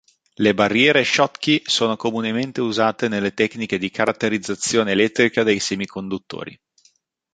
[0.37, 6.59] Le barriere Schottky sono comunemente usate nelle tecniche di caratterizzazione elettrica dei semiconduttori.